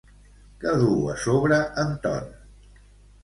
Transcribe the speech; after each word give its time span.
Què 0.61 0.71
duu 0.83 1.03
a 1.15 1.17
sobre 1.25 1.59
en 1.83 1.93
Ton? 2.07 2.31